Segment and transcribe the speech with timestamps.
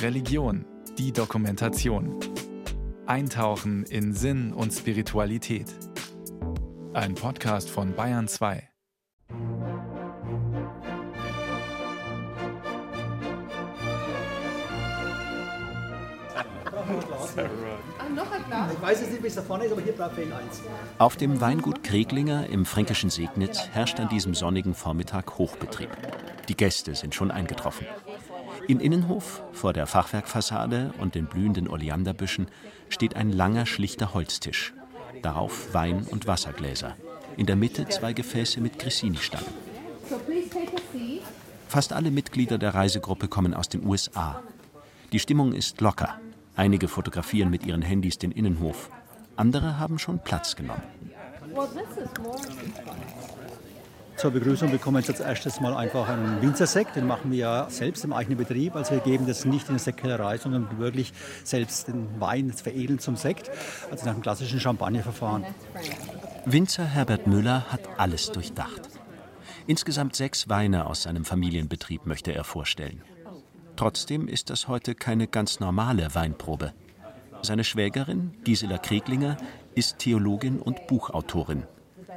[0.00, 0.64] Religion,
[0.98, 2.18] die Dokumentation.
[3.06, 5.66] Eintauchen in Sinn und Spiritualität.
[6.92, 8.68] Ein Podcast von Bayern 2.
[18.72, 20.62] Ich weiß jetzt nicht, wie es da vorne ist, aber hier braucht ihn eins.
[20.98, 25.90] Auf dem Weingut Kreglinger im fränkischen Segnitz herrscht an diesem sonnigen Vormittag Hochbetrieb.
[26.48, 27.86] Die Gäste sind schon eingetroffen.
[28.68, 32.46] Im Innenhof, vor der Fachwerkfassade und den blühenden Oleanderbüschen,
[32.88, 34.72] steht ein langer, schlichter Holztisch.
[35.22, 36.96] Darauf Wein und Wassergläser.
[37.36, 39.46] In der Mitte zwei Gefäße mit Grissini-Stangen.
[41.68, 44.42] Fast alle Mitglieder der Reisegruppe kommen aus den USA.
[45.12, 46.20] Die Stimmung ist locker.
[46.54, 48.90] Einige fotografieren mit ihren Handys den Innenhof.
[49.36, 50.82] Andere haben schon Platz genommen.
[54.22, 56.94] Zur Begrüßung bekommen jetzt als erstes mal einfach einen Winzersekt.
[56.94, 58.76] Den machen wir ja selbst im eigenen Betrieb.
[58.76, 61.12] Also wir geben das nicht in eine Sektkellerei, sondern wirklich
[61.42, 63.50] selbst den Wein veredeln zum Sekt.
[63.90, 65.44] Also nach dem klassischen Champagnerverfahren.
[66.44, 68.82] Winzer Herbert Müller hat alles durchdacht.
[69.66, 73.02] Insgesamt sechs Weine aus seinem Familienbetrieb möchte er vorstellen.
[73.74, 76.72] Trotzdem ist das heute keine ganz normale Weinprobe.
[77.42, 79.36] Seine Schwägerin, Gisela Kreglinger,
[79.74, 81.64] ist Theologin und Buchautorin.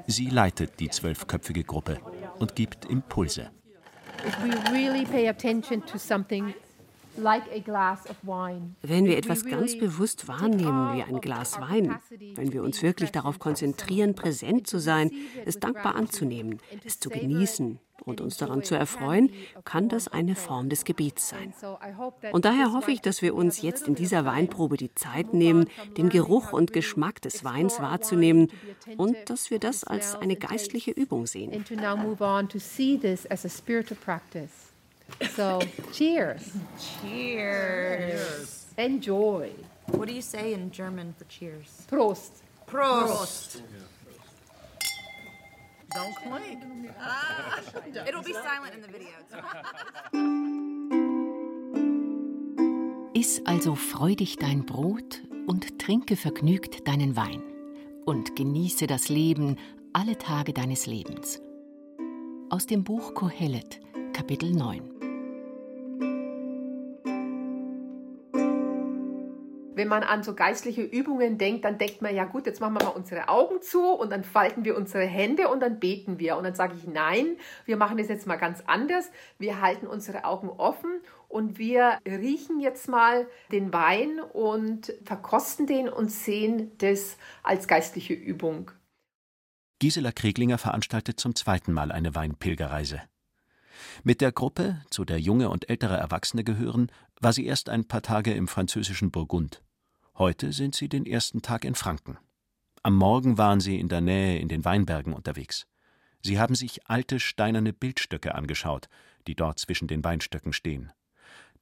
[0.08, 1.98] Sie leitet die zwölfköpfige Gruppe
[2.39, 3.50] und gibt Impulse.
[8.81, 11.97] Wenn wir etwas ganz bewusst wahrnehmen wie ein Glas Wein,
[12.36, 15.12] wenn wir uns wirklich darauf konzentrieren, präsent zu sein,
[15.45, 19.32] es dankbar anzunehmen, es zu genießen und uns daran zu erfreuen,
[19.64, 21.54] kann das eine Form des Gebets sein.
[22.32, 26.10] Und daher hoffe ich, dass wir uns jetzt in dieser Weinprobe die Zeit nehmen, den
[26.10, 28.52] Geruch und Geschmack des Weins wahrzunehmen
[28.98, 31.52] und dass wir das als eine geistliche Übung sehen.
[35.36, 35.59] So,
[35.92, 36.42] cheers.
[37.02, 38.66] Cheers.
[38.76, 39.52] Enjoy.
[39.88, 41.86] What do you say in German for cheers?
[41.88, 42.42] Prost.
[42.66, 43.62] Prost.
[45.95, 46.59] Don't clink.
[47.00, 47.57] Ah,
[48.06, 49.16] it'll be silent in the video.
[53.13, 57.41] Iss also freudig dein Brot und trinke vergnügt deinen Wein
[58.06, 59.56] und genieße das Leben
[59.94, 61.41] alle Tage deines Lebens.
[62.50, 63.79] Aus dem Buch Kohelet,
[64.12, 64.94] Kapitel 9.
[69.75, 72.86] Wenn man an so geistliche Übungen denkt, dann denkt man, ja gut, jetzt machen wir
[72.86, 76.38] mal unsere Augen zu und dann falten wir unsere Hände und dann beten wir.
[76.38, 79.12] Und dann sage ich, nein, wir machen das jetzt mal ganz anders.
[79.38, 85.90] Wir halten unsere Augen offen und wir riechen jetzt mal den Wein und verkosten den
[85.90, 88.72] und sehen das als geistliche Übung.
[89.80, 93.02] Gisela Kreglinger veranstaltet zum zweiten Mal eine Weinpilgerreise.
[94.03, 98.02] Mit der Gruppe, zu der junge und ältere Erwachsene gehören, war sie erst ein paar
[98.02, 99.62] Tage im französischen Burgund.
[100.18, 102.18] Heute sind sie den ersten Tag in Franken.
[102.84, 105.68] Am Morgen waren sie in der Nähe in den Weinbergen unterwegs.
[106.22, 108.88] Sie haben sich alte steinerne Bildstöcke angeschaut,
[109.28, 110.94] die dort zwischen den Weinstöcken stehen.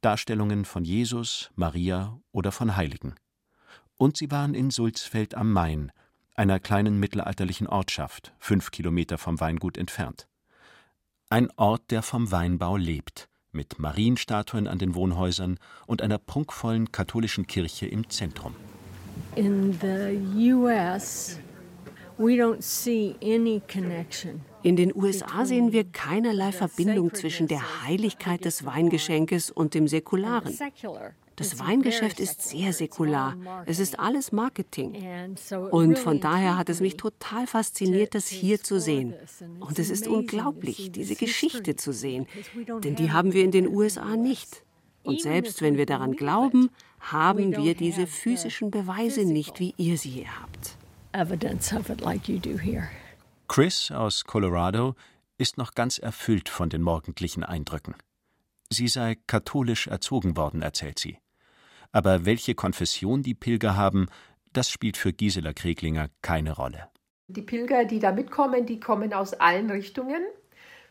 [0.02, 3.16] Darstellungen von Jesus, Maria oder von Heiligen.
[3.98, 5.92] Und sie waren in Sulzfeld am Main,
[6.36, 10.28] einer kleinen mittelalterlichen Ortschaft, fünf Kilometer vom Weingut entfernt.
[11.28, 17.48] Ein Ort, der vom Weinbau lebt, mit Marienstatuen an den Wohnhäusern und einer prunkvollen katholischen
[17.48, 18.56] Kirche im Zentrum.
[19.36, 21.40] In the US
[22.18, 24.42] we don't see any connection.
[24.62, 30.58] In den USA sehen wir keinerlei Verbindung zwischen der Heiligkeit des Weingeschenkes und dem Säkularen.
[31.36, 33.36] Das Weingeschäft ist sehr säkular.
[33.66, 34.96] Es ist alles Marketing.
[35.72, 39.14] Und von daher hat es mich total fasziniert, das hier zu sehen.
[39.60, 42.28] Und es ist unglaublich, diese Geschichte zu sehen.
[42.84, 44.64] Denn die haben wir in den USA nicht.
[45.04, 50.10] Und selbst wenn wir daran glauben, haben wir diese physischen Beweise nicht, wie ihr sie
[50.10, 50.78] hier habt.
[53.48, 54.96] Chris aus Colorado
[55.38, 57.96] ist noch ganz erfüllt von den morgendlichen Eindrücken.
[58.70, 61.18] Sie sei katholisch erzogen worden, erzählt sie.
[61.94, 64.08] Aber welche Konfession die Pilger haben,
[64.52, 66.90] das spielt für Gisela Kreglinger keine Rolle.
[67.28, 70.24] Die Pilger, die da mitkommen, die kommen aus allen Richtungen,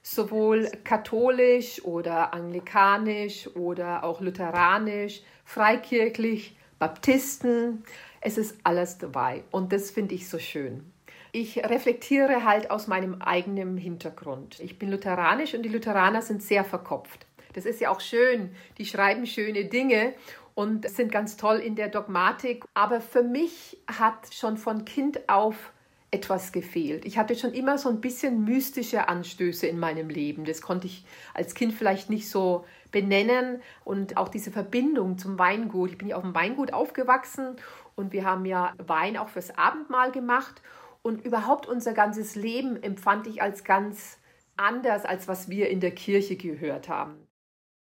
[0.01, 7.85] sowohl katholisch oder anglikanisch oder auch lutheranisch, freikirchlich, Baptisten.
[8.21, 10.93] Es ist alles dabei und das finde ich so schön.
[11.33, 14.61] Ich reflektiere halt aus meinem eigenen Hintergrund.
[14.61, 17.27] Ich bin lutheranisch und die Lutheraner sind sehr verkopft.
[17.55, 18.55] Das ist ja auch schön.
[18.79, 20.15] Die schreiben schöne Dinge
[20.55, 22.65] und sind ganz toll in der Dogmatik.
[22.75, 25.73] Aber für mich hat schon von Kind auf
[26.13, 27.07] etwas gefehlt.
[27.07, 30.45] Ich hatte schon immer so ein bisschen mystische Anstöße in meinem Leben.
[30.45, 33.63] Das konnte ich als Kind vielleicht nicht so benennen.
[33.83, 35.91] Und auch diese Verbindung zum Weingut.
[35.91, 37.57] Ich bin ja auf dem Weingut aufgewachsen
[37.95, 40.61] und wir haben ja Wein auch fürs Abendmahl gemacht.
[41.01, 44.19] Und überhaupt unser ganzes Leben empfand ich als ganz
[44.57, 47.27] anders, als was wir in der Kirche gehört haben.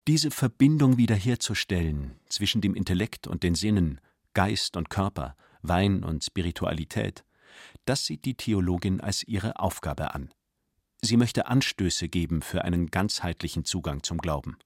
[0.09, 4.01] Diese Verbindung wiederherzustellen zwischen dem Intellekt und den Sinnen,
[4.33, 7.25] Geist und Körper, Wein und Spiritualität,
[7.85, 10.33] das sieht die Theologin als ihre Aufgabe an.
[11.03, 14.57] Sie möchte Anstöße geben für einen ganzheitlichen Zugang zum Glauben.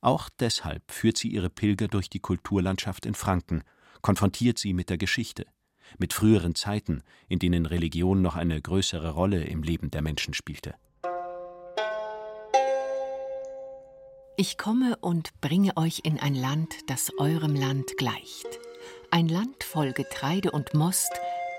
[0.00, 3.62] Auch deshalb führt sie ihre Pilger durch die Kulturlandschaft in Franken,
[4.02, 5.46] konfrontiert sie mit der Geschichte,
[5.98, 10.74] mit früheren Zeiten, in denen Religion noch eine größere Rolle im Leben der Menschen spielte.
[14.40, 18.46] Ich komme und bringe euch in ein Land, das eurem Land gleicht.
[19.10, 21.12] Ein Land voll Getreide und Most,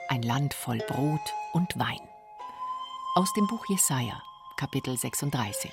[0.09, 1.21] ein Land voll Brot
[1.53, 1.99] und Wein.
[3.13, 4.19] Aus dem Buch Jesaja,
[4.57, 5.71] Kapitel 36.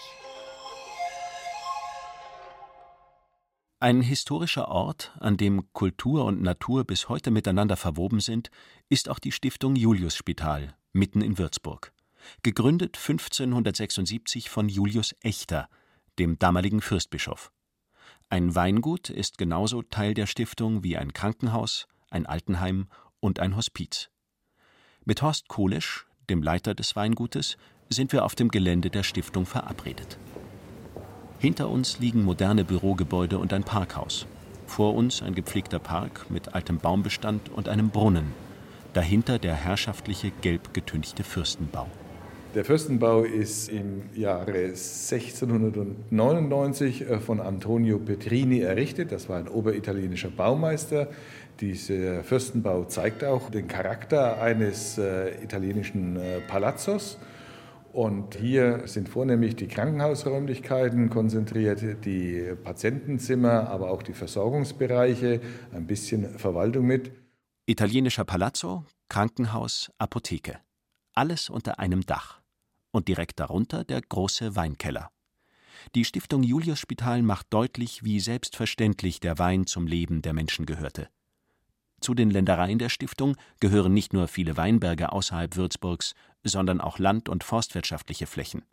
[3.81, 8.51] Ein historischer Ort, an dem Kultur und Natur bis heute miteinander verwoben sind,
[8.91, 11.95] ist auch die Stiftung Juliusspital, mitten in Würzburg.
[12.43, 15.71] Gegründet 1576 von Julius Echter,
[16.19, 17.53] dem damaligen Fürstbischof.
[18.31, 22.89] Ein Weingut ist genauso Teil der Stiftung wie ein Krankenhaus, ein Altenheim
[23.21, 24.11] und ein Hospiz.
[25.05, 27.57] Mit Horst Kohlesch, dem Leiter des Weingutes,
[27.89, 30.19] sind wir auf dem Gelände der Stiftung verabredet.
[31.39, 34.27] Hinter uns liegen moderne Bürogebäude und ein Parkhaus.
[34.67, 38.35] Vor uns ein gepflegter Park mit altem Baumbestand und einem Brunnen.
[38.93, 41.89] Dahinter der herrschaftliche gelb getünchte Fürstenbau.
[42.55, 49.13] Der Fürstenbau ist im Jahre 1699 äh, von Antonio Petrini errichtet.
[49.13, 51.09] Das war ein oberitalienischer Baumeister,
[51.61, 57.19] dieser Fürstenbau zeigt auch den Charakter eines äh, italienischen äh, Palazzos.
[57.93, 65.41] Und hier sind vornehmlich die Krankenhausräumlichkeiten konzentriert, die Patientenzimmer, aber auch die Versorgungsbereiche,
[65.73, 67.11] ein bisschen Verwaltung mit.
[67.67, 70.59] Italienischer Palazzo, Krankenhaus, Apotheke.
[71.15, 72.38] Alles unter einem Dach.
[72.91, 75.11] Und direkt darunter der große Weinkeller.
[75.95, 81.09] Die Stiftung Julius Spital macht deutlich, wie selbstverständlich der Wein zum Leben der Menschen gehörte.
[82.01, 86.15] Zu den Ländereien der Stiftung gehören nicht nur viele Weinberge außerhalb Würzburgs,
[86.45, 88.65] sondern auch land- und forstwirtschaftliche Flächen.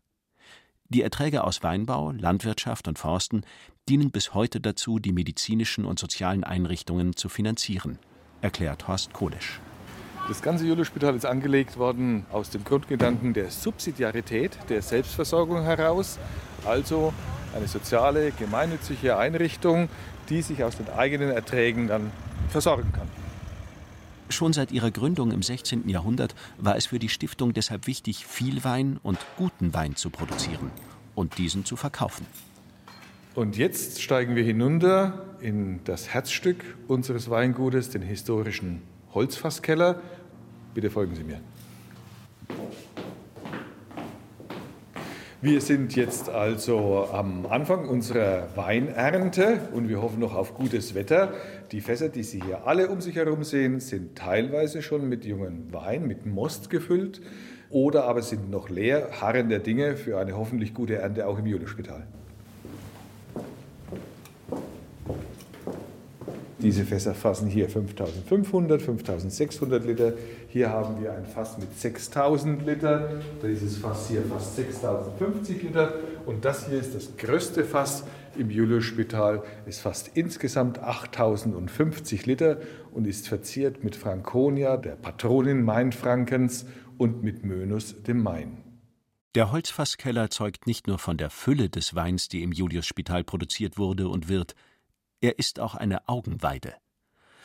[0.89, 3.41] Die Erträge aus Weinbau, Landwirtschaft und Forsten
[3.89, 7.97] dienen bis heute dazu, die medizinischen und sozialen Einrichtungen zu finanzieren,
[8.41, 9.59] erklärt Horst Kohlesch.
[10.27, 16.17] Das ganze Julius-Spital ist angelegt worden aus dem Grundgedanken der Subsidiarität, der Selbstversorgung heraus.
[16.65, 17.13] Also
[17.55, 19.87] eine soziale, gemeinnützige Einrichtung,
[20.29, 22.11] die sich aus den eigenen Erträgen dann
[22.49, 23.07] versorgen kann.
[24.29, 25.87] Schon seit ihrer Gründung im 16.
[25.87, 30.71] Jahrhundert war es für die Stiftung deshalb wichtig, viel Wein und guten Wein zu produzieren
[31.13, 32.25] und diesen zu verkaufen.
[33.35, 38.81] Und jetzt steigen wir hinunter in das Herzstück unseres Weingutes, den historischen
[39.15, 40.01] Holzfasskeller.
[40.73, 41.39] Bitte folgen Sie mir.
[45.41, 51.33] Wir sind jetzt also am Anfang unserer Weinernte und wir hoffen noch auf gutes Wetter.
[51.71, 55.71] Die Fässer, die Sie hier alle um sich herum sehen, sind teilweise schon mit jungen
[55.71, 57.21] Wein, mit Most gefüllt
[57.69, 61.45] oder aber sind noch leer, harren der Dinge für eine hoffentlich gute Ernte auch im
[61.45, 62.07] Julispital.
[66.65, 70.13] Diese Fässer fassen hier 5500, 5600 Liter.
[70.47, 73.21] Hier haben wir ein Fass mit 6000 Liter.
[73.43, 75.93] Dieses Fass hier fast 6050 Liter.
[76.25, 78.03] Und das hier ist das größte Fass
[78.35, 79.43] im Julius-Spital.
[79.67, 82.57] Es fasst insgesamt 8050 Liter
[82.91, 86.65] und ist verziert mit Franconia, der Patronin Mainfrankens,
[86.97, 88.57] und mit Mönus, dem Main.
[89.35, 94.07] Der Holzfasskeller zeugt nicht nur von der Fülle des Weins, die im Julius-Spital produziert wurde
[94.07, 94.55] und wird,
[95.21, 96.73] er ist auch eine Augenweide.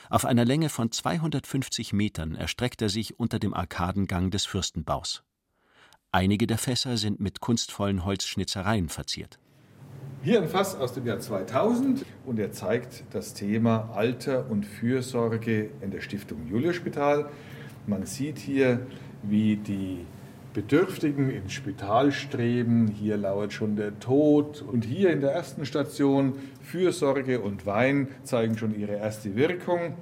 [0.09, 5.23] Auf einer Länge von 250 Metern erstreckt er sich unter dem Arkadengang des Fürstenbaus.
[6.13, 9.39] Einige der Fässer sind mit kunstvollen Holzschnitzereien verziert.
[10.23, 15.71] Hier ein Fass aus dem Jahr 2000 und er zeigt das Thema Alter und Fürsorge
[15.81, 17.31] in der Stiftung Julius-Spital.
[17.87, 18.87] Man sieht hier,
[19.23, 20.05] wie die
[20.53, 22.89] Bedürftigen ins Spital streben.
[22.89, 24.63] Hier lauert schon der Tod.
[24.63, 29.95] Und hier in der ersten Station Fürsorge und Wein zeigen schon ihre erste Wirkung.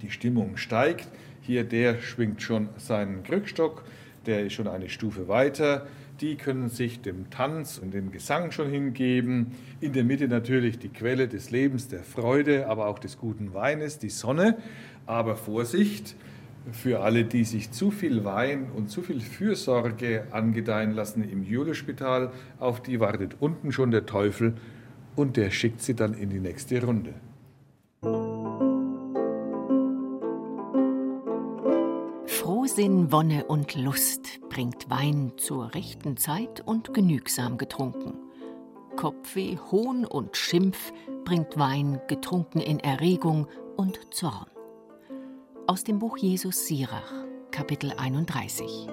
[0.00, 1.08] Die Stimmung steigt.
[1.42, 3.84] Hier der schwingt schon seinen Krückstock.
[4.24, 5.86] Der ist schon eine Stufe weiter.
[6.22, 9.52] Die können sich dem Tanz und dem Gesang schon hingeben.
[9.80, 13.98] In der Mitte natürlich die Quelle des Lebens, der Freude, aber auch des guten Weines,
[13.98, 14.56] die Sonne.
[15.04, 16.14] Aber Vorsicht,
[16.70, 22.30] für alle, die sich zu viel Wein und zu viel Fürsorge angedeihen lassen im Julespital,
[22.58, 24.54] auf die wartet unten schon der Teufel
[25.16, 27.14] und der schickt sie dann in die nächste Runde.
[32.26, 38.14] Frohsinn, Wonne und Lust bringt Wein zur rechten Zeit und genügsam getrunken.
[38.96, 40.92] Kopfweh, Hohn und Schimpf
[41.24, 44.51] bringt Wein getrunken in Erregung und Zorn.
[45.68, 47.12] Aus dem Buch Jesus Sirach,
[47.52, 48.88] Kapitel 31.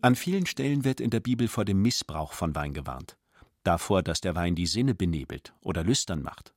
[0.00, 3.16] An vielen Stellen wird in der Bibel vor dem Missbrauch von Wein gewarnt.
[3.62, 6.52] Davor, dass der Wein die Sinne benebelt oder lüstern macht.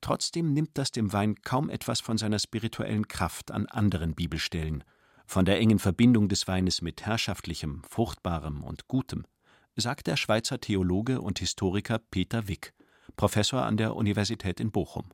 [0.00, 4.84] Trotzdem nimmt das dem Wein kaum etwas von seiner spirituellen Kraft an anderen Bibelstellen,
[5.26, 9.26] von der engen Verbindung des Weines mit Herrschaftlichem, Fruchtbarem und Gutem,
[9.74, 12.74] sagt der Schweizer Theologe und Historiker Peter Wick
[13.16, 15.04] Professor an der Universität in Bochum.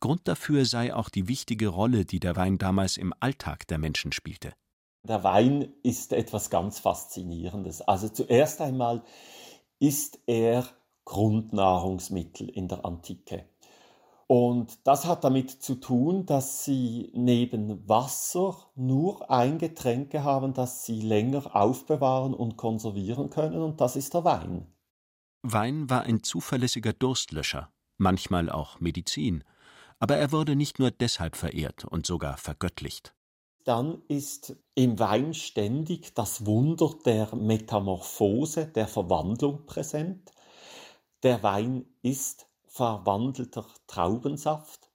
[0.00, 4.12] Grund dafür sei auch die wichtige Rolle, die der Wein damals im Alltag der Menschen
[4.12, 4.52] spielte.
[5.02, 7.82] Der Wein ist etwas ganz Faszinierendes.
[7.82, 9.02] Also zuerst einmal
[9.80, 10.66] ist er
[11.04, 13.46] Grundnahrungsmittel in der Antike.
[14.26, 20.84] Und das hat damit zu tun, dass sie neben Wasser nur ein Getränk haben, das
[20.84, 24.66] sie länger aufbewahren und konservieren können, und das ist der Wein.
[25.42, 29.44] Wein war ein zuverlässiger Durstlöscher, manchmal auch Medizin,
[30.00, 33.14] aber er wurde nicht nur deshalb verehrt und sogar vergöttlicht.
[33.64, 40.32] Dann ist im Wein ständig das Wunder der Metamorphose, der Verwandlung präsent.
[41.22, 44.88] Der Wein ist verwandelter Traubensaft.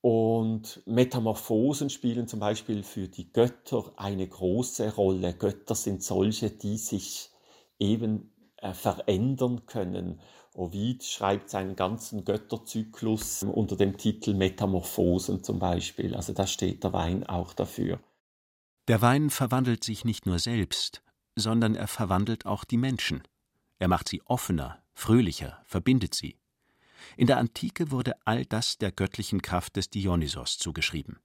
[0.00, 5.34] Und Metamorphosen spielen zum Beispiel für die Götter eine große Rolle.
[5.34, 7.30] Götter sind solche, die sich
[7.78, 8.31] eben
[8.62, 10.20] äh, verändern können.
[10.54, 16.14] Ovid schreibt seinen ganzen Götterzyklus unter dem Titel Metamorphosen zum Beispiel.
[16.14, 18.00] Also da steht der Wein auch dafür.
[18.88, 21.02] Der Wein verwandelt sich nicht nur selbst,
[21.36, 23.22] sondern er verwandelt auch die Menschen.
[23.78, 26.38] Er macht sie offener, fröhlicher, verbindet sie.
[27.16, 31.18] In der Antike wurde all das der göttlichen Kraft des Dionysos zugeschrieben.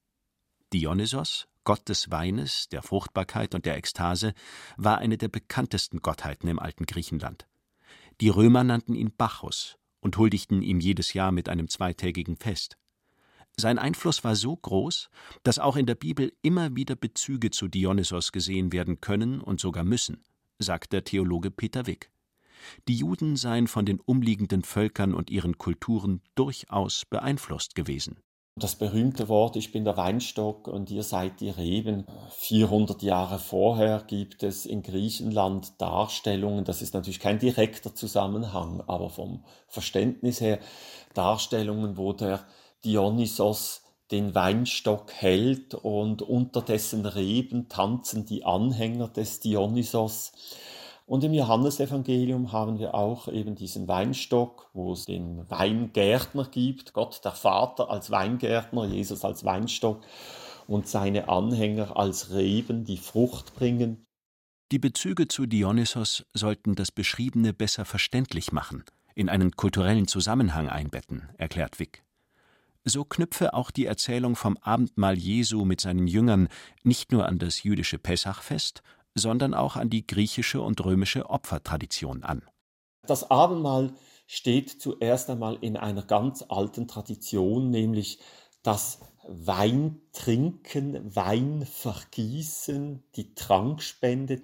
[0.73, 4.33] Dionysos, Gott des Weines, der Fruchtbarkeit und der Ekstase,
[4.77, 7.45] war eine der bekanntesten Gottheiten im alten Griechenland.
[8.21, 12.77] Die Römer nannten ihn Bacchus und huldigten ihm jedes Jahr mit einem zweitägigen Fest.
[13.57, 15.09] Sein Einfluss war so groß,
[15.43, 19.83] dass auch in der Bibel immer wieder Bezüge zu Dionysos gesehen werden können und sogar
[19.83, 20.23] müssen,
[20.59, 22.11] sagt der Theologe Peter Wick.
[22.87, 28.21] Die Juden seien von den umliegenden Völkern und ihren Kulturen durchaus beeinflusst gewesen.
[28.59, 32.07] Das berühmte Wort, ich bin der Weinstock und ihr seid die Reben.
[32.31, 39.11] 400 Jahre vorher gibt es in Griechenland Darstellungen, das ist natürlich kein direkter Zusammenhang, aber
[39.11, 40.57] vom Verständnis her
[41.13, 42.45] Darstellungen, wo der
[42.83, 50.31] Dionysos den Weinstock hält und unter dessen Reben tanzen die Anhänger des Dionysos.
[51.07, 57.23] Und im Johannesevangelium haben wir auch eben diesen Weinstock, wo es den Weingärtner gibt, Gott
[57.23, 60.01] der Vater als Weingärtner, Jesus als Weinstock
[60.67, 64.05] und seine Anhänger als Reben, die Frucht bringen.
[64.73, 68.83] Die Bezüge zu Dionysos sollten das Beschriebene besser verständlich machen,
[69.15, 72.03] in einen kulturellen Zusammenhang einbetten, erklärt Wick.
[72.83, 76.49] So knüpfe auch die Erzählung vom Abendmahl Jesu mit seinen Jüngern
[76.83, 78.81] nicht nur an das jüdische Pessachfest,
[79.17, 82.43] sondern auch an die griechische und römische Opfertradition an.
[83.05, 83.93] Das Abendmahl
[84.25, 88.19] steht zuerst einmal in einer ganz alten Tradition, nämlich
[88.63, 94.41] das Weintrinken, Weinvergießen, die Trankspende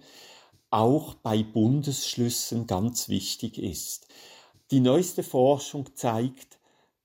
[0.70, 4.08] auch bei Bundesschlüssen ganz wichtig ist.
[4.72, 6.58] Die neueste Forschung zeigt,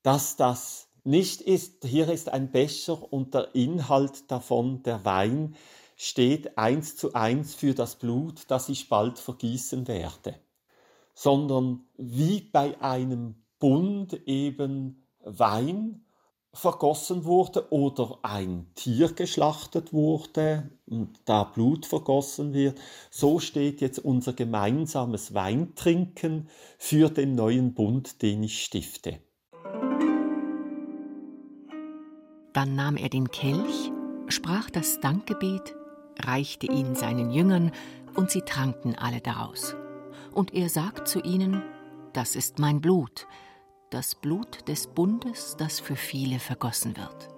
[0.02, 5.56] dass das nicht ist, hier ist ein Becher und der Inhalt davon der Wein,
[5.98, 10.36] steht eins zu eins für das Blut, das ich bald vergießen werde,
[11.12, 16.04] sondern wie bei einem Bund eben Wein
[16.54, 23.98] vergossen wurde oder ein Tier geschlachtet wurde und da Blut vergossen wird, so steht jetzt
[23.98, 29.18] unser gemeinsames Weintrinken für den neuen Bund, den ich stifte.
[32.52, 33.92] Dann nahm er den Kelch,
[34.28, 35.74] sprach das Dankgebet
[36.24, 37.72] reichte ihn seinen Jüngern,
[38.14, 39.76] und sie tranken alle daraus.
[40.32, 41.62] Und er sagt zu ihnen,
[42.12, 43.26] das ist mein Blut,
[43.90, 47.28] das Blut des Bundes, das für viele vergossen wird.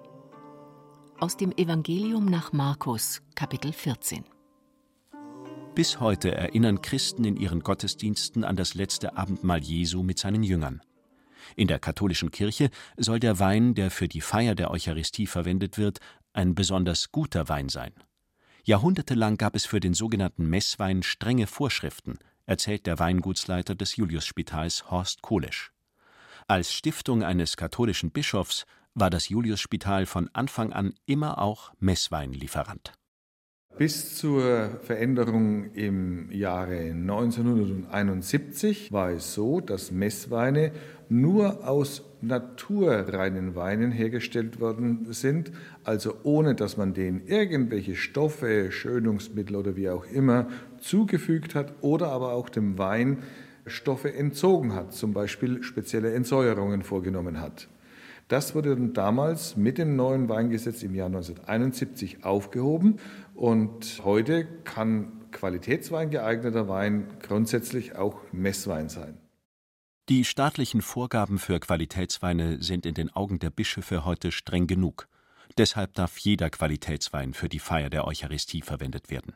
[1.19, 4.23] Aus dem Evangelium nach Markus, Kapitel 14.
[5.75, 10.81] Bis heute erinnern Christen in ihren Gottesdiensten an das letzte Abendmahl Jesu mit seinen Jüngern.
[11.55, 15.99] In der katholischen Kirche soll der Wein, der für die Feier der Eucharistie verwendet wird,
[16.33, 17.93] ein besonders guter Wein sein.
[18.63, 25.21] Jahrhundertelang gab es für den sogenannten Messwein strenge Vorschriften, erzählt der Weingutsleiter des Juliusspitals Horst
[25.21, 25.71] Kohlesch.
[26.47, 32.93] Als Stiftung eines katholischen Bischofs war das Juliusspital von Anfang an immer auch Messweinlieferant.
[33.77, 40.71] Bis zur Veränderung im Jahre 1971 war es so, dass Messweine
[41.09, 45.51] nur aus naturreinen Weinen hergestellt worden sind,
[45.83, 50.47] also ohne dass man denen irgendwelche Stoffe, Schönungsmittel oder wie auch immer
[50.79, 53.19] zugefügt hat oder aber auch dem Wein
[53.65, 57.67] Stoffe entzogen hat, zum Beispiel spezielle Entsäuerungen vorgenommen hat.
[58.31, 62.95] Das wurde dann damals mit dem neuen Weingesetz im Jahr 1971 aufgehoben
[63.35, 69.17] und heute kann Qualitätswein geeigneter Wein grundsätzlich auch Messwein sein.
[70.07, 75.09] Die staatlichen Vorgaben für Qualitätsweine sind in den Augen der Bischöfe heute streng genug.
[75.57, 79.33] Deshalb darf jeder Qualitätswein für die Feier der Eucharistie verwendet werden.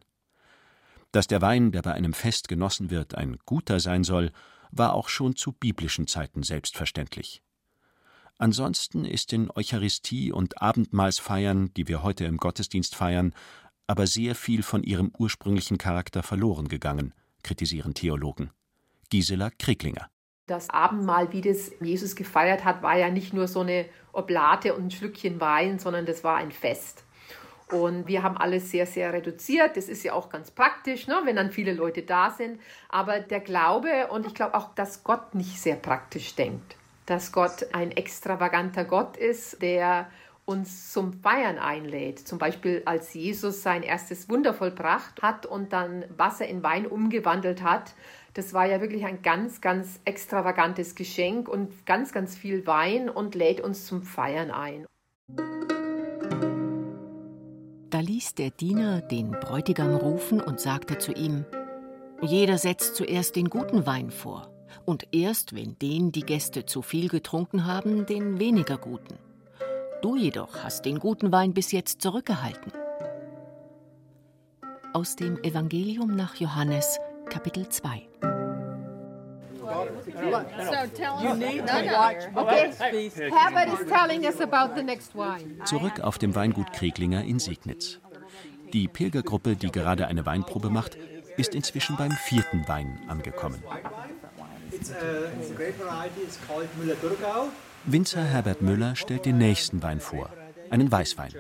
[1.12, 4.32] Dass der Wein, der bei einem Fest genossen wird, ein guter sein soll,
[4.72, 7.42] war auch schon zu biblischen Zeiten selbstverständlich.
[8.38, 13.34] Ansonsten ist in Eucharistie und Abendmahlsfeiern, die wir heute im Gottesdienst feiern,
[13.88, 17.14] aber sehr viel von ihrem ursprünglichen Charakter verloren gegangen,
[17.44, 18.52] kritisieren Theologen.
[19.10, 20.10] Gisela Kreglinger.
[20.48, 24.88] Das Abendmahl, wie das Jesus gefeiert hat, war ja nicht nur so eine Oblate und
[24.88, 27.04] ein Schlückchen Wein, sondern das war ein Fest.
[27.72, 29.76] Und wir haben alles sehr, sehr reduziert.
[29.76, 32.60] Das ist ja auch ganz praktisch, ne, wenn dann viele Leute da sind.
[32.90, 36.76] Aber der Glaube und ich glaube auch, dass Gott nicht sehr praktisch denkt.
[37.06, 40.10] Dass Gott ein extravaganter Gott ist, der
[40.46, 42.20] uns zum Feiern einlädt.
[42.20, 47.64] Zum Beispiel als Jesus sein erstes Wunder vollbracht hat und dann Wasser in Wein umgewandelt
[47.64, 47.94] hat.
[48.36, 53.34] Das war ja wirklich ein ganz, ganz extravagantes Geschenk und ganz, ganz viel Wein und
[53.34, 54.86] lädt uns zum Feiern ein.
[57.90, 61.46] Da ließ der Diener den Bräutigam rufen und sagte zu ihm:
[62.22, 64.52] Jeder setzt zuerst den guten Wein vor,
[64.84, 69.18] und erst wenn den die Gäste zu viel getrunken haben, den weniger guten.
[70.02, 72.72] Du jedoch hast den guten Wein bis jetzt zurückgehalten.
[74.94, 78.08] Aus dem Evangelium nach Johannes, Kapitel 2.
[85.66, 88.00] Zurück auf dem Weingut Kreglinger in Segnitz.
[88.74, 90.98] Die Pilgergruppe, die gerade eine Weinprobe macht,
[91.38, 93.64] ist inzwischen beim vierten Wein angekommen.
[97.86, 100.30] Winzer Herbert Müller stellt den nächsten Wein vor,
[100.70, 101.32] einen Weißwein.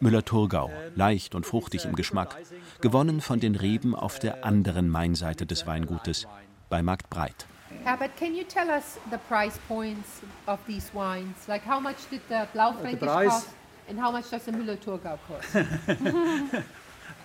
[0.00, 2.36] Müller-Thurgau, leicht und fruchtig im Geschmack,
[2.80, 6.26] gewonnen von den Reben auf der anderen Mainseite des Weingutes,
[6.68, 7.46] bei Markt Breit.
[7.84, 11.48] Herbert, can you tell us the price points of these wines?
[11.48, 13.48] Like how much did the Blaufränkisch cost
[13.88, 15.54] and how much does the Müller-Thurgau cost?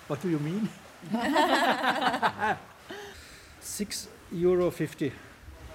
[0.07, 0.69] What do you mean?
[3.59, 5.11] Six euro fifty.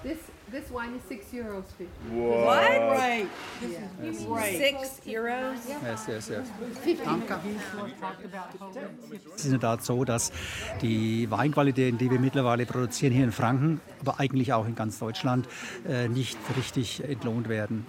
[0.03, 0.17] This
[0.51, 1.93] this wine is six euros fifty.
[2.09, 2.57] What?
[2.97, 3.27] Right.
[3.61, 4.09] This yeah.
[4.09, 4.57] is right.
[4.57, 5.59] Six euros.
[5.69, 6.47] Yes, yes, yes.
[9.35, 10.31] Es ist in der Tat so, dass
[10.81, 15.47] die Weinqualitäten, die wir mittlerweile produzieren hier in Franken, aber eigentlich auch in ganz Deutschland,
[15.87, 17.85] äh, nicht richtig entlohnt werden.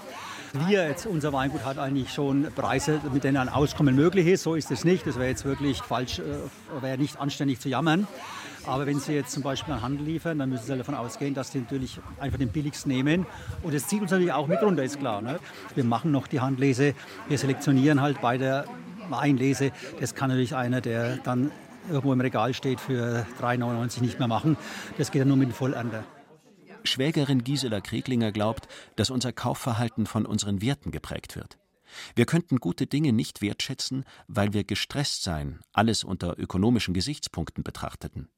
[0.68, 4.42] Wir jetzt, unser Weingut hat eigentlich schon Preise, mit denen ein Auskommen möglich ist.
[4.42, 5.07] So ist es nicht.
[5.07, 8.07] Das wäre jetzt wirklich falsch, äh, wäre nicht anständig zu jammern.
[8.66, 11.53] Aber wenn Sie jetzt zum Beispiel an Handel liefern, dann müssen Sie davon ausgehen, dass
[11.53, 13.27] Sie natürlich einfach den billigsten nehmen.
[13.62, 15.20] Und das zieht uns natürlich auch mit runter, ist klar.
[15.20, 15.40] Ne?
[15.75, 16.94] Wir machen noch die Handlese,
[17.29, 18.66] wir selektionieren halt bei der
[19.09, 19.72] Weinlese.
[20.01, 21.51] Das kann natürlich einer, der dann
[21.88, 24.57] irgendwo im Regal steht, für 3,99 nicht mehr machen.
[24.98, 26.05] Das geht ja nur mit Vollernte.
[26.85, 31.59] Schwägerin Gisela Kreglinger glaubt, dass unser Kaufverhalten von unseren Werten geprägt wird.
[32.14, 38.29] Wir könnten gute Dinge nicht wertschätzen, weil wir gestresst seien, alles unter ökonomischen Gesichtspunkten betrachteten.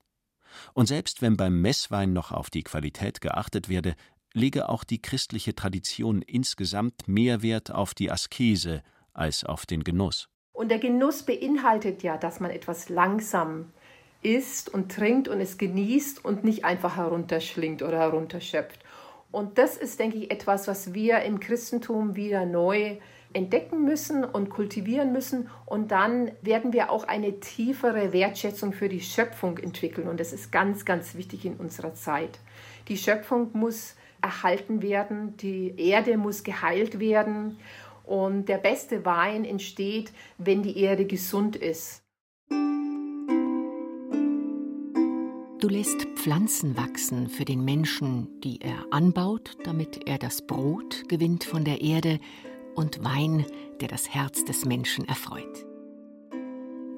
[0.73, 3.95] Und selbst wenn beim Messwein noch auf die Qualität geachtet werde,
[4.33, 10.29] lege auch die christliche Tradition insgesamt mehr Wert auf die Askese als auf den Genuss.
[10.53, 13.73] Und der Genuss beinhaltet ja, dass man etwas langsam
[14.23, 18.81] isst und trinkt und es genießt und nicht einfach herunterschlingt oder herunterschöpft.
[19.31, 22.99] Und das ist, denke ich, etwas, was wir im Christentum wieder neu
[23.35, 25.51] entdecken müssen und kultivieren müssen.
[25.67, 30.09] Und dann werden wir auch eine tiefere Wertschätzung für die Schöpfung entwickeln.
[30.09, 32.39] Und das ist ganz, ganz wichtig in unserer Zeit.
[32.89, 37.59] Die Schöpfung muss erhalten werden, die Erde muss geheilt werden.
[38.05, 42.03] Und der beste Wein entsteht, wenn die Erde gesund ist.
[45.61, 51.45] Du lässt Pflanzen wachsen für den Menschen, die er anbaut, damit er das Brot gewinnt
[51.45, 52.21] von der Erde
[52.75, 53.47] und Wein,
[53.81, 55.67] der das Herz des Menschen erfreut.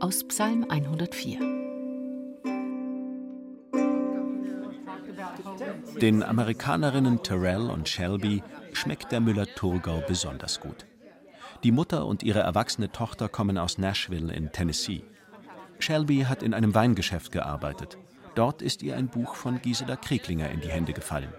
[0.01, 1.39] Aus Psalm 104.
[6.01, 10.87] Den Amerikanerinnen Terrell und Shelby schmeckt der Müller-Thurgau besonders gut.
[11.63, 15.05] Die Mutter und ihre erwachsene Tochter kommen aus Nashville in Tennessee.
[15.79, 17.97] Shelby hat in einem Weingeschäft gearbeitet.
[18.35, 21.33] Dort ist ihr ein Buch von Gisela Kreglinger in die Hände gefallen.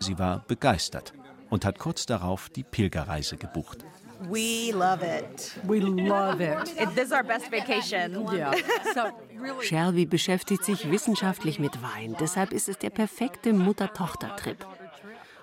[0.00, 1.14] Sie war begeistert
[1.50, 3.84] und hat kurz darauf die Pilgerreise gebucht.
[4.20, 5.52] We love it.
[5.64, 6.80] We love it.
[6.80, 8.26] it this is our best vacation.
[8.32, 8.54] Yeah.
[8.94, 9.02] So,
[9.60, 12.16] Shelby beschäftigt sich wissenschaftlich mit Wein.
[12.18, 14.66] Deshalb ist es der perfekte Mutter-Tochter-Trip.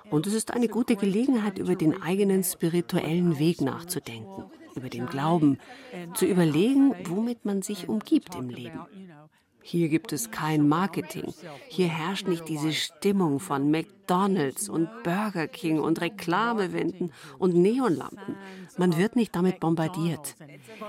[0.10, 5.60] Und es ist eine gute Gelegenheit, über den eigenen spirituellen Weg nachzudenken, über den Glauben,
[6.16, 8.80] zu überlegen, womit man sich umgibt im Leben.
[9.66, 11.34] Hier gibt es kein Marketing.
[11.70, 18.36] Hier herrscht nicht diese Stimmung von McDonald's und Burger King und Reklamewänden und Neonlampen.
[18.78, 20.36] Man wird nicht damit bombardiert.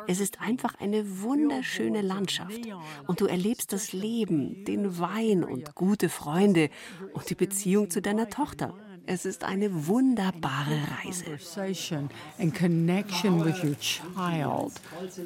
[0.08, 2.60] Es ist einfach eine wunderschöne Landschaft.
[3.06, 6.68] Und du erlebst das Leben, den Wein und gute Freunde
[7.12, 8.74] und die Beziehung zu deiner Tochter.
[9.06, 11.24] Es ist eine wunderbare Reise.
[11.24, 14.72] conversation and connection with your child.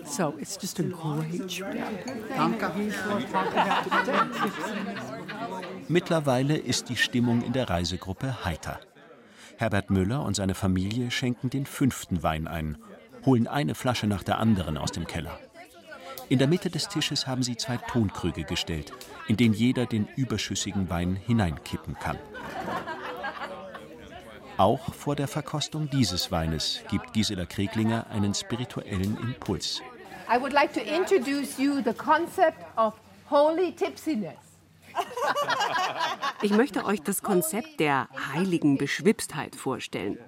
[0.04, 1.76] So it's just a great trip.
[5.88, 8.80] Mittlerweile ist die Stimmung in der Reisegruppe heiter.
[9.56, 12.78] Herbert Müller und seine Familie schenken den fünften Wein ein,
[13.24, 15.38] holen eine Flasche nach der anderen aus dem Keller.
[16.28, 18.92] In der Mitte des Tisches haben sie zwei Tonkrüge gestellt,
[19.28, 22.18] in den jeder den überschüssigen Wein hineinkippen kann.
[24.58, 29.80] Auch vor der Verkostung dieses Weines gibt Gisela Kreglinger einen spirituellen Impuls.
[30.28, 32.94] I would like to introduce you the concept of
[33.30, 34.34] holy tipsiness.
[36.42, 40.18] Ich möchte euch das Konzept der heiligen Beschwipstheit vorstellen.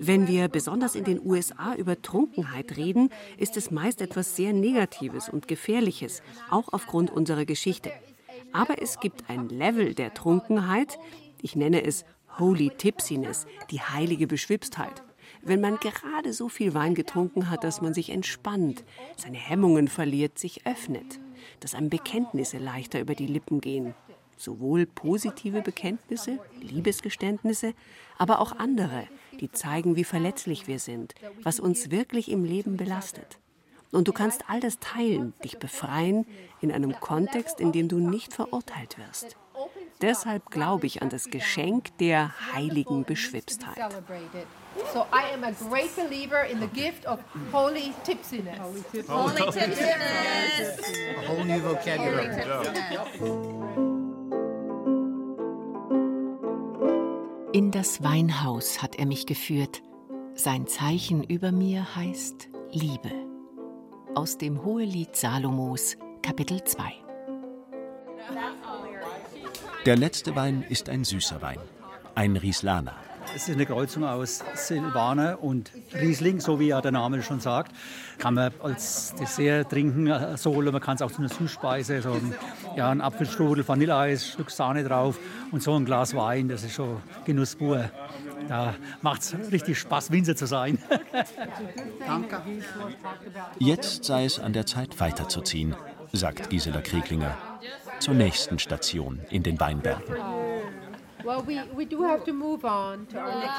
[0.00, 5.28] Wenn wir besonders in den USA über Trunkenheit reden, ist es meist etwas sehr Negatives
[5.28, 7.92] und Gefährliches, auch aufgrund unserer Geschichte.
[8.52, 10.98] Aber es gibt ein Level der Trunkenheit,
[11.42, 12.06] ich nenne es
[12.38, 15.02] Holy Tipsiness, die heilige Beschwipstheit.
[15.42, 18.84] Wenn man gerade so viel Wein getrunken hat, dass man sich entspannt,
[19.16, 21.20] seine Hemmungen verliert, sich öffnet,
[21.60, 23.94] dass einem Bekenntnisse leichter über die Lippen gehen.
[24.36, 27.74] Sowohl positive Bekenntnisse, Liebesgeständnisse,
[28.18, 29.08] aber auch andere,
[29.40, 33.38] die zeigen, wie verletzlich wir sind, was uns wirklich im Leben belastet.
[33.90, 36.26] Und du kannst all das teilen, dich befreien
[36.60, 39.36] in einem Kontext, in dem du nicht verurteilt wirst.
[40.00, 43.76] Deshalb glaube ich an das Geschenk der heiligen Beschwipstheit.
[44.92, 47.18] So I am a great believer in the gift of
[47.52, 48.58] holy tipsiness.
[49.08, 50.78] Holy tipsiness.
[51.16, 52.28] A whole new vocabulary.
[57.52, 59.82] In das Weinhaus hat er mich geführt.
[60.34, 63.10] Sein Zeichen über mir heißt Liebe.
[64.14, 66.92] Aus dem Hohelied Salomos, Kapitel 2.
[69.88, 71.56] Der letzte Wein ist ein süßer Wein,
[72.14, 72.94] ein Rieslaner.
[73.34, 77.72] Es ist eine Kreuzung aus Silvaner und Riesling, so wie ja der Name schon sagt.
[78.18, 82.02] Kann man als Dessert trinken, äh, so, oder man kann es auch zu einer Süßspeise,
[82.02, 82.34] so ein,
[82.76, 85.18] ja, ein Apfelstrudel, Vanilleeis, Stück Sahne drauf
[85.52, 87.88] und so ein Glas Wein, das ist schon Genuss pur.
[88.46, 90.76] Da macht es richtig Spaß, Winzer zu sein.
[92.06, 92.42] Danke.
[93.58, 95.74] Jetzt sei es an der Zeit weiterzuziehen,
[96.12, 97.38] sagt Gisela Kreglinger.
[98.00, 100.14] Zur nächsten Station in den Weinbergen.
[101.24, 103.58] Well, we, we do have to move on to our next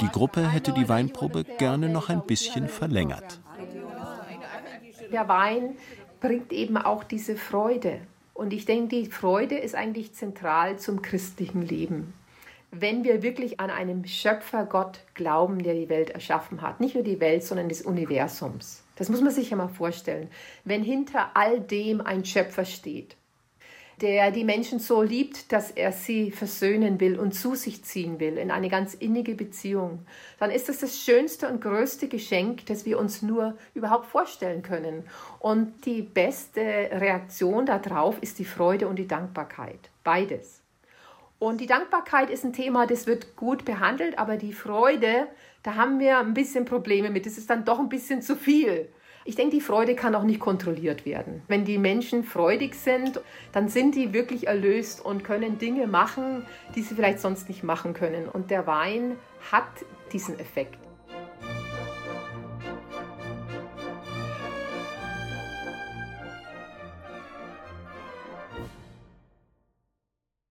[0.00, 3.40] Die Gruppe hätte die Weinprobe gerne noch ein bisschen verlängert.
[5.12, 5.76] Der Wein
[6.20, 8.00] bringt eben auch diese Freude.
[8.34, 12.14] Und ich denke, die Freude ist eigentlich zentral zum christlichen Leben.
[12.70, 17.04] Wenn wir wirklich an einen Schöpfer Gott glauben, der die Welt erschaffen hat, nicht nur
[17.04, 18.82] die Welt, sondern des Universums.
[18.98, 20.28] Das muss man sich ja mal vorstellen.
[20.64, 23.16] Wenn hinter all dem ein Schöpfer steht,
[24.00, 28.38] der die Menschen so liebt, dass er sie versöhnen will und zu sich ziehen will
[28.38, 30.00] in eine ganz innige Beziehung,
[30.40, 35.04] dann ist das das schönste und größte Geschenk, das wir uns nur überhaupt vorstellen können.
[35.38, 39.90] Und die beste Reaktion darauf ist die Freude und die Dankbarkeit.
[40.02, 40.60] Beides.
[41.38, 45.28] Und die Dankbarkeit ist ein Thema, das wird gut behandelt, aber die Freude,
[45.62, 47.26] da haben wir ein bisschen Probleme mit.
[47.26, 48.88] Das ist dann doch ein bisschen zu viel.
[49.24, 51.42] Ich denke, die Freude kann auch nicht kontrolliert werden.
[51.48, 53.20] Wenn die Menschen freudig sind,
[53.52, 57.92] dann sind die wirklich erlöst und können Dinge machen, die sie vielleicht sonst nicht machen
[57.92, 58.28] können.
[58.28, 59.16] Und der Wein
[59.52, 59.68] hat
[60.12, 60.87] diesen Effekt.